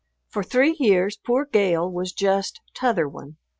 [0.29, 3.37] For three years poor Gale was just "t'other one."